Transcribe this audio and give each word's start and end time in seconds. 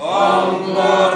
Amém. 0.00 1.07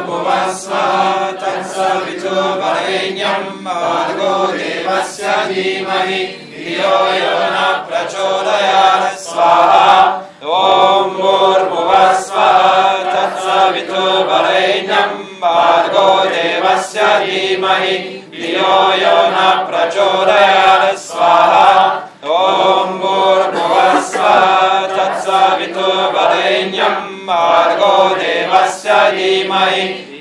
today 29.83 30.12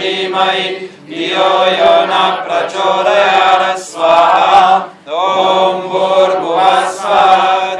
धीमहि 0.00 0.68
धियो 1.08 1.50
यो 1.78 1.94
न 2.10 2.18
प्रचोदयात् 2.44 3.78
स्वाहा। 3.80 4.50
ॐ 5.10 5.80
भूर्भुव 5.90 6.58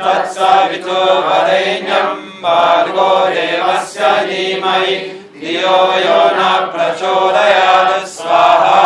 तत्सवितो 0.04 1.00
वरेण्यम् 1.26 2.18
भार्गो 2.42 3.08
देवस्य 3.34 4.10
धीमहि 4.30 4.96
धियो 5.40 5.78
यो 6.04 6.20
न 6.38 6.48
प्रचोदयात् 6.72 8.08
स्वाहा। 8.16 8.80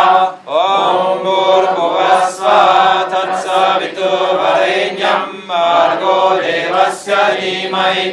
ॐ 0.59 1.23
भूर्भुव 1.23 1.97
तत्सवितो 3.13 4.11
वरेण्यम् 4.41 5.33
भार्गो 5.49 6.17
देवस्य 6.41 7.15
धीमहि 7.39 8.05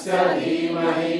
देवस्य 0.00 0.18
धीमहि 0.40 1.19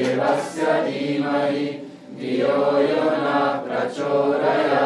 देवस्य 0.00 0.66
धीमहि 0.84 1.66
धियो 2.20 2.56
यो 2.88 3.02
न 3.24 3.28
प्रचोदयात् 3.64 4.79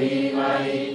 Amen. 0.00 0.89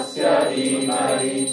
देवस्य 0.00 0.54
धीमहि 0.54 1.49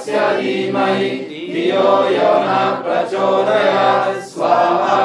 तस्य 0.00 0.20
धीमहि 0.40 1.08
धियो 1.52 1.88
यो 2.10 2.28
न 2.44 2.52
प्रचोदयात् 2.84 4.20
स्वाहा 4.28 5.00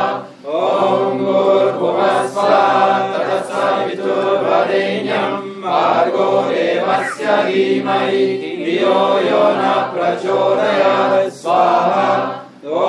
ॐ 0.47 1.17
भूर्भुवः 1.19 2.19
स्वाहा 2.33 2.85
ततस्सवितुर्वरेण्यम् 3.11 5.35
भार्गो 5.65 6.27
देवस्य 6.49 7.25
धीमहि 7.49 8.23
धियो 8.63 8.99
यो 9.27 9.43
न 9.59 9.61
प्रचोदयात् 9.95 11.35
स्वाहा 11.41 12.07
ॐ 12.85 12.87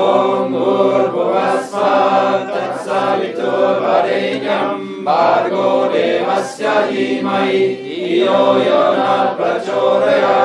भूर्भुवः 0.52 1.50
स्वाहा 1.70 2.20
तत्सवितुर्वरेण्यम् 2.52 4.86
भार्गो 5.10 5.68
देवस्य 5.96 6.64
धीमहि 6.92 7.60
धियो 7.82 8.40
यो 8.68 8.82
न 8.98 9.00
प्रचोदयात् 9.38 10.35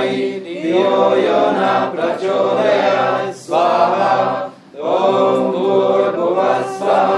हि 0.00 0.20
धियो 0.44 0.92
यो 1.16 1.40
न 1.56 1.58
प्रचोदयात् 1.94 3.34
स्वाहा 3.40 4.12
ॐ 4.90 4.92
भूर्भुवः 5.52 6.60
स्वः 6.76 7.10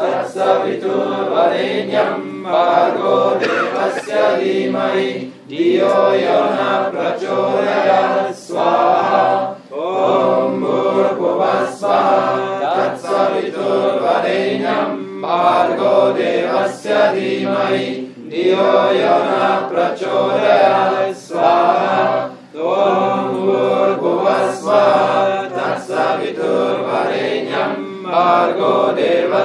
तत्सवितुर्वरेण्यम् 0.00 2.26
भार्गो 2.44 3.14
देवस्य 3.42 4.14
धीमहि 4.40 5.08
धियो 5.50 5.96
यो 6.22 6.40
न 6.56 6.58
प्रचोदयात् 6.92 8.36
स्वाहा 8.42 9.22
ॐ 9.86 9.88
भूर्भुवः 10.60 11.56
स्वः 11.78 12.08
तत्सवितुर्वरेण्यम् 12.76 14.94
भार्गो 15.22 15.94
देवस्य 16.18 16.90
धीमहि 17.14 17.86
धियो 18.30 18.68
यो 19.00 19.16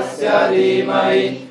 तस्य 0.02 0.30
धीमहि 0.52 1.51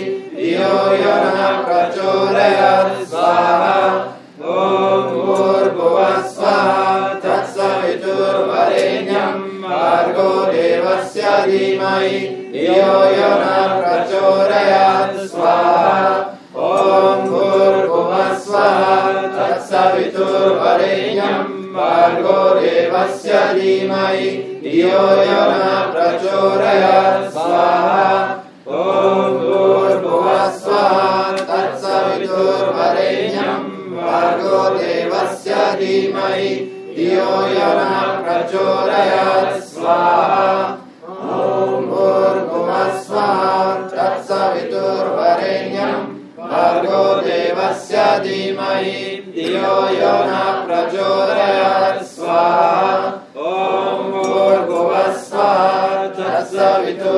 सत्सवितु 56.21 57.11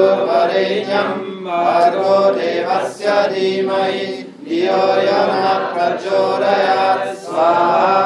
देवस्य 2.35 3.15
धीमहि 3.31 4.05
धियो 4.47 4.77
हियो 4.99 5.21
न 5.29 5.49
प्रचोदयात् 5.73 7.17
स्वाहा। 7.23 7.97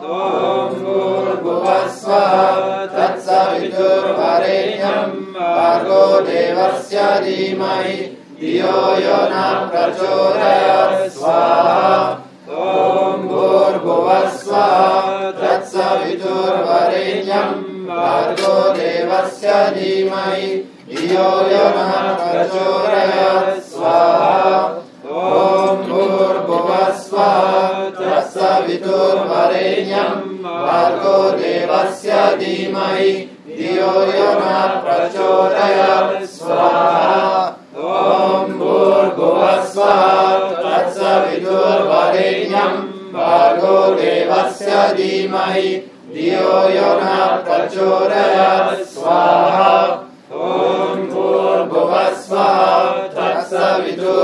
ॐ 0.00 0.74
भूर्भुव 0.80 1.66
स्वाहा 1.98 2.86
सत्सवितु 2.94 3.88
परेह्यम् 4.18 5.14
भार्गो 5.36 6.04
देवस्य 6.26 7.06
जीमयी 7.24 7.96
हियो 8.42 8.78
न 9.32 9.46
प्रचोदयात् 9.72 11.08
स्वाहा। 11.18 11.94
ॐ 12.66 13.28
भूर्भुव 13.28 14.08
स्वाहा 14.42 15.09
धियो 19.40 21.28
यो 21.50 21.66
न 21.74 21.82
प्रचोदयात् 22.20 23.60
स्वाहा। 23.68 24.56
ॐ 25.20 25.76
भूर्भुवस्वः 25.88 27.36
तत्सवितुर्वरेण्यम् 28.00 29.06
भार्गो 30.44 31.16
देवस्य 31.38 32.10
धीमहि 32.40 33.12
धियो 33.56 33.92
यो 34.18 34.30
न 34.40 34.42
प्रचोदयात् 34.84 36.26
स्वाहा। 36.36 37.24
ॐ 37.76 38.52
भूर्भुवस्वः 38.58 40.02
तत्सवितुर्वरेण्यम् 40.64 41.88
भार्गो 43.14 43.78
देवस्य 43.94 44.70
धीमहि 44.96 45.68
धियो 46.14 46.60
न 47.00 47.04
प्रचोदयात् 47.46 48.80
स्वाहा। 48.92 49.74
ॐ 50.32 51.02
भूर्भुवस्वः 51.10 52.56
तत्सवितुर्वरेण्यम् 53.14 54.16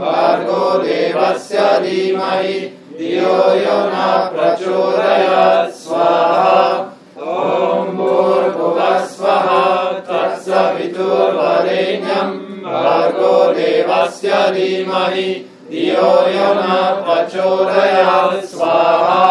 भार्गो 0.00 0.64
देवस्य 0.82 1.58
धीमहि 1.84 2.58
धियो 2.98 3.38
यो 3.62 3.78
न 3.92 3.96
प्रचोदयात् 4.34 5.74
स्वाहा। 5.82 6.60
ॐ 7.16 7.84
भूर्भुवस्वः 7.96 9.48
तत्सवितुर्वरेण्यम् 10.08 11.04
भार्गो 12.64 13.36
देवस्य 13.52 14.30
धीमहि 14.54 15.28
धियो 15.70 16.10
यो 16.34 16.50
न 16.56 16.64
प्रचोदयात् 17.06 18.44
स्वाहा। 18.50 19.24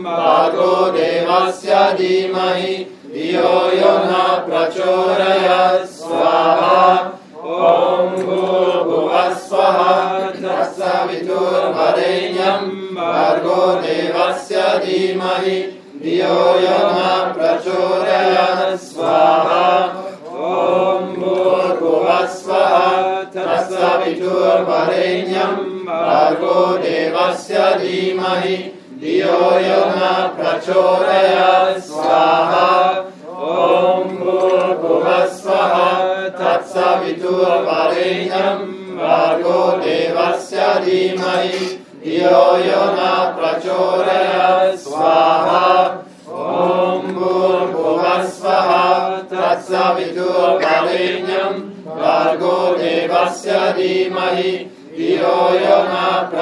भार्गो 0.06 0.74
देवस्य 0.98 1.74
धीमहि 2.00 2.74
धियो 3.14 3.54
यो 3.78 3.94
न 4.10 4.14
प्रचोदयात् 4.48 5.92
स्वाहा। 6.00 6.82
ॐ 7.46 8.04
भूर्भुवस्वः 8.26 9.80
तत्सवितुर्वरेण्यम् 10.42 11.46
भार्गो 12.98 13.62
देवस्य 13.86 14.56
धीमहि 14.86 15.58
धियो 16.04 16.40
तत्सवितुर्वरेण्यम् 24.26 25.86
भार्गो 25.88 26.60
देवस्य 26.84 27.58
धीमहि 27.80 28.56
धियो 29.02 29.40
यो 29.66 29.82
प्रचोदयात् 30.38 31.82
स्वाहा 31.88 32.35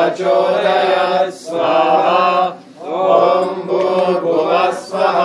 प्रचोदयात् 0.04 1.32
स्वाहा। 1.34 2.24
ॐ 2.94 3.52
भूर्भुवस्वः 3.68 5.18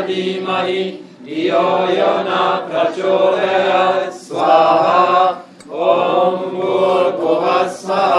धीमहि 0.08 0.84
धियो 1.26 1.68
यो 1.96 2.13
न 2.28 2.30
प्रचोदयात् 2.70 4.15
स्वाहा 4.26 5.02
ॐ 5.70 6.38
भूर्भुवस्वः 6.54 8.13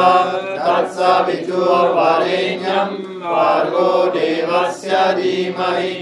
तत्सवितुर्वरेण्यम् 0.66 2.94
भार्गो 3.24 3.88
देवस्य 4.16 4.92
धीमहि 5.20 5.93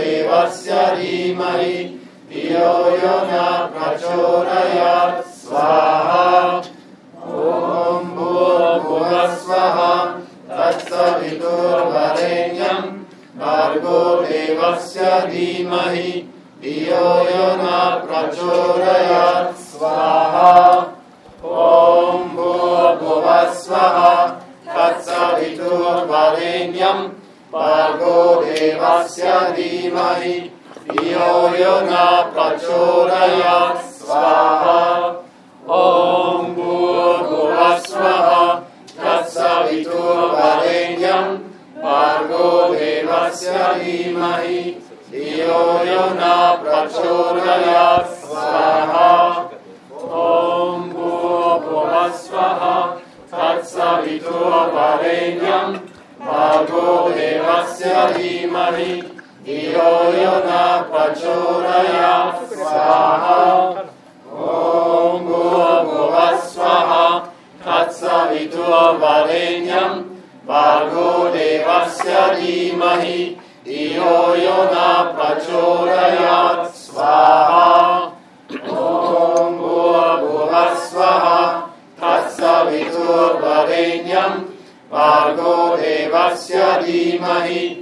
देवस्य 0.00 0.70
धीमहि। 0.96 1.76
धियो 2.30 2.74
यो 2.96 3.16
न 3.28 3.38
प्रचोदयात्। 3.74 5.26
स्वाहा। 5.26 6.28
ॐ 7.24 8.04
भो 8.16 8.34
भुवस्वः 8.84 9.78
अत्र 10.64 10.98
विदुर्वरेण 11.18 12.60
अर्गोदेवस्य 13.48 15.00
धीमहि। 15.26 16.10
धियो 16.62 17.06
यो 17.30 17.48
न 17.56 17.66
प्रचोदयात्। 18.06 19.59
देवस्य 28.80 29.32
धीमहि। 29.56 30.36
धियो 30.90 31.32
यो 31.56 31.72
न 31.80 31.94
प्रचोदयात् 32.34 33.82
स्वाहा। 33.96 34.84
ॐ 35.70 35.72
भूर्भुवः 36.56 37.68
तत्सवितुर्वरेण्यम् 39.00 41.34
भार्गो 41.84 42.48
देवस्य 42.74 43.50
धीमहि। 43.52 44.60
धियो 45.10 45.62
यो 45.90 46.04
न 46.16 46.18
प्रचोदयात् 46.62 48.16
स्वाहा। 48.24 49.12
ॐ 50.24 50.26
भूर्भुवः 50.94 52.08
स्वः 52.24 52.62
तत्सवितुर्वरेण्यम् 53.36 55.78
भगो 56.20 56.86
देवस्य 57.08 57.92
धीमहि 58.14 58.94
धियो 59.44 59.92
यो 60.16 60.32
न 60.46 60.56
प्रचोदयात् 60.90 62.42
स्वाहा 62.52 63.36
ॐ 64.48 65.24
भुव 65.28 65.54
भुव 65.86 66.16
स्वाहा 66.48 67.06
तत्सवितुर्वरेण्यम् 67.64 68.60
भगो 70.50 71.08
देवस्य 71.36 72.12
धीमहि 72.36 73.18
धियो 73.66 74.14
यो 74.44 74.58
न 74.74 74.76
प्रचोदयात् 75.16 76.70
स्वाहा 76.84 78.09
धीमहि 86.89 87.78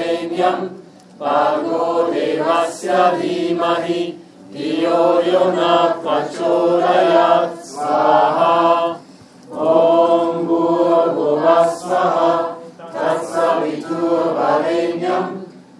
तत्सवितुर्वरेण्यम् 0.00 0.62
भागो 1.20 1.86
देवस्य 2.12 2.88
धीमहि 3.20 4.02
धियो 4.52 5.00
यो 5.22 5.42
न 5.56 5.58
प्रचोदयात् 6.02 7.58
स्वाहा। 7.70 8.54
ॐ 9.52 10.30
भूर्भुवस्वः 10.46 12.16
तत्सवितुर्वरेण्यम् 12.96 14.08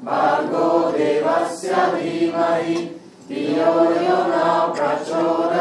भार्गो 0.07 0.68
देवस्य 0.99 1.73
धीमहि 1.95 2.77
धियो 3.31 3.73
यो 4.05 4.21
न 4.33 4.37
प्रचोदयात् 4.77 5.60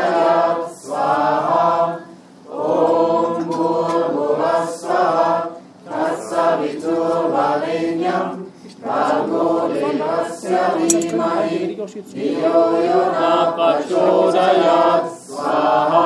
देवस्य 10.49 12.01
धियो 12.13 12.61
यो 12.85 13.01
न 13.15 13.25
प्रचोदयात् 13.57 15.09
स्वाहा 15.25 16.05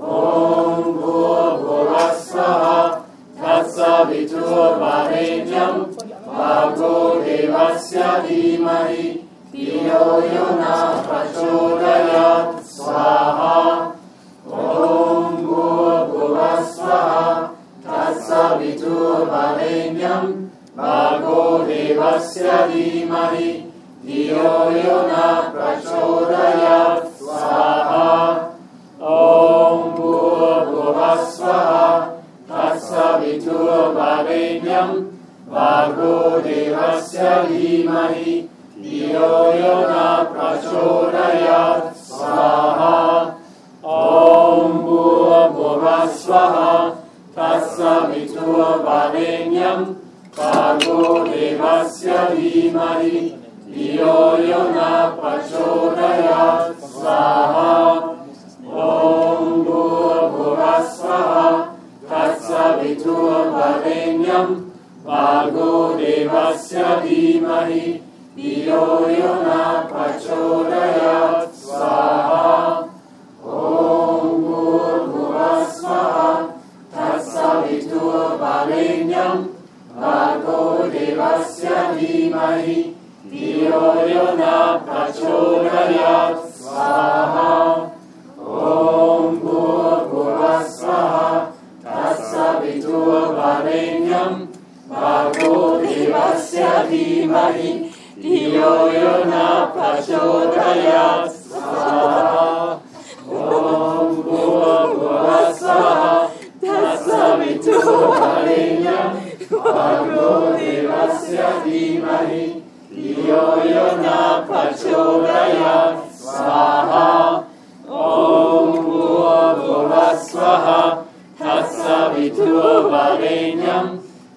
ॐ 0.00 0.84
यो 10.34 10.46
न 10.60 10.64
प्रचोदयात् 11.08 12.62
स्वाहा 12.74 13.56
ॐ 14.60 15.34
भूर्भुवस्वः 15.46 17.10
तत्सवितुर्वरेण्यम् 17.86 19.20
भागो 20.80 21.58
देवस्य 21.58 22.42
धीमहि। 22.42 23.72
धियो 24.06 24.70
यो 24.70 24.80
न 24.80 25.52
प्रचोदयात् 25.54 27.18
स्वाहा। 27.18 28.12
ॐ 29.02 29.04
भूर्भुवस्वः। 29.76 32.00
तत्सवितुर्वरेण्यम् 32.50 34.94
भागो 35.50 36.40
देवस्य 36.40 37.20
धीमहि। 37.20 38.48
धियो 38.78 39.52
यो 39.52 39.76
न 39.76 40.09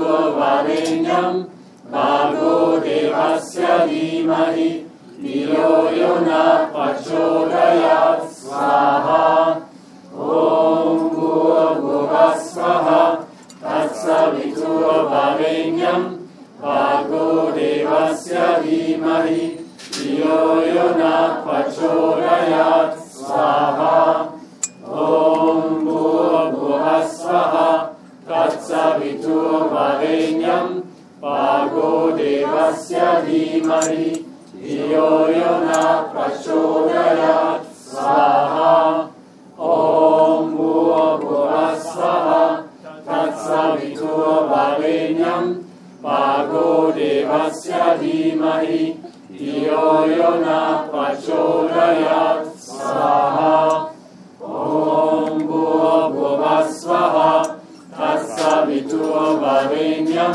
तत्सवितुर्वरेण्यं 59.84 60.34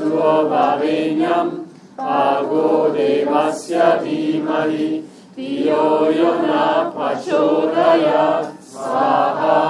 भागो 2.00 2.68
देवस्य 2.96 3.76
धीमहि 4.04 4.88
धियो 5.36 5.84
यो 6.20 6.32
न 6.46 6.48
प्रचोदयात् 6.96 8.48
स्वाहा 8.72 9.60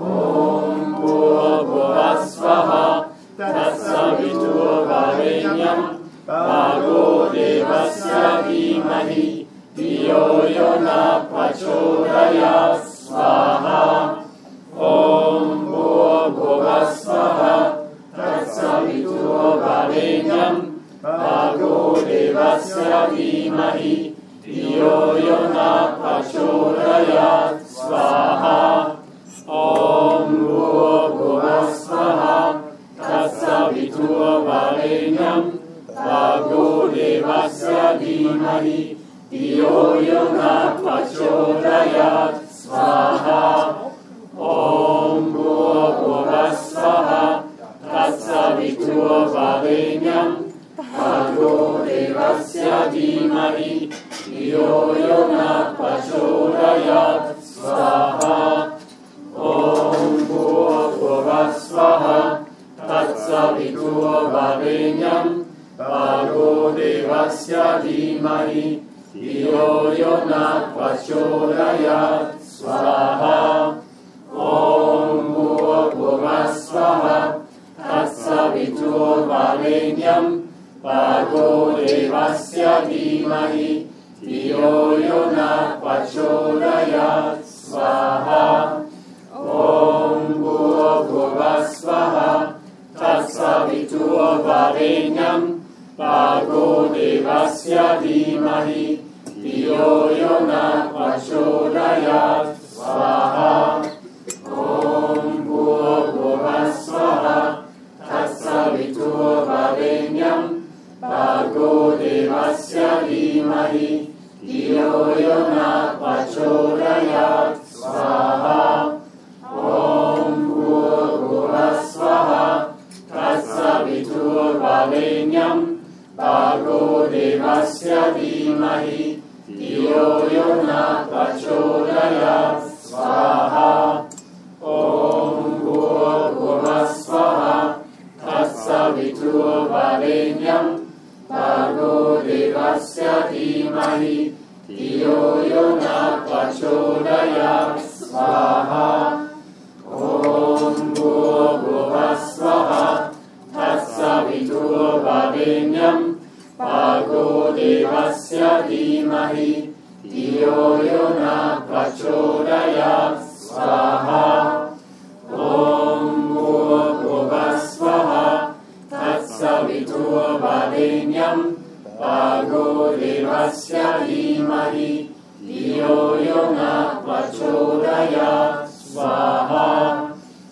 ॐ 0.00 0.08
भूर्भुवस्वः 1.00 2.70
तत्सवितुर्वरेण्यं 5.13 5.81
भागो 6.27 7.25
देवस्य 7.25 8.41
धीमहि। 8.41 9.47
धियो 9.77 10.25
यो 10.47 10.69
न 10.79 10.87
प्रचोदयात् 11.31 12.85
स्वाहा। 12.85 13.83
ॐ 14.77 14.79
भूर्भुवस्वः 15.69 17.41
तत्सवितुर्वरेण्यं 18.17 20.55
भागो 21.03 21.75
देवस्य 22.01 22.83
धीमहि। 22.83 23.95
धियो 24.45 24.95
यो 25.17 25.39
न 25.41 25.67
प्रचोदयात्। 26.01 27.62